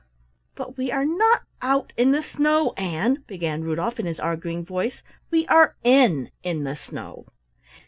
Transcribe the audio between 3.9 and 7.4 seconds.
in his arguing voice. "We are in in the snow."